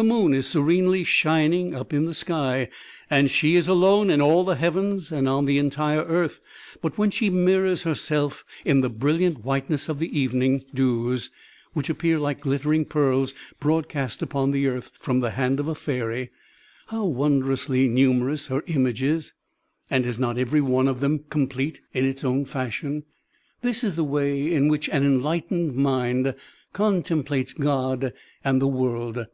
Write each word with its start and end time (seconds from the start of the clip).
The 0.00 0.04
moon 0.04 0.32
is 0.32 0.46
serenely 0.46 1.02
shining 1.02 1.74
up 1.74 1.92
in 1.92 2.04
the 2.04 2.14
sky, 2.14 2.68
and 3.10 3.28
she 3.28 3.56
is 3.56 3.66
alone 3.66 4.10
in 4.10 4.20
all 4.20 4.44
the 4.44 4.54
heavens 4.54 5.10
and 5.10 5.28
on 5.28 5.44
the 5.44 5.58
entire 5.58 6.04
earth; 6.04 6.38
but 6.80 6.96
when 6.96 7.10
she 7.10 7.30
mirrors 7.30 7.82
herself 7.82 8.44
in 8.64 8.80
the 8.80 8.90
bril 8.92 9.18
liant 9.18 9.42
whiteness 9.44 9.88
of 9.88 9.98
the 9.98 10.16
evening 10.16 10.62
dews 10.72 11.32
which 11.72 11.90
appear 11.90 12.16
like 12.20 12.42
glittering 12.42 12.84
pearls 12.84 13.34
broadcast 13.58 14.22
upon 14.22 14.52
the 14.52 14.68
earth 14.68 14.92
from 15.00 15.18
the 15.18 15.30
hand 15.32 15.58
of 15.58 15.66
a 15.66 15.74
fairy,— 15.74 16.30
^how 16.92 17.10
wondrously 17.12 17.88
numerous 17.88 18.46
her 18.46 18.62
images! 18.68 19.34
And 19.90 20.06
is 20.06 20.16
not 20.16 20.38
every 20.38 20.60
one 20.60 20.86
of 20.86 21.00
them 21.00 21.24
complete 21.28 21.80
in 21.92 22.04
its 22.04 22.22
own 22.22 22.44
fashion? 22.44 23.02
This 23.62 23.82
is 23.82 23.96
the 23.96 24.04
way 24.04 24.48
in 24.54 24.68
which 24.68 24.88
an 24.90 25.02
enlightened 25.02 25.74
mind 25.74 26.36
contemplates 26.72 27.52
God 27.52 28.12
and 28.44 28.62
the 28.62 28.68
world. 28.68 29.26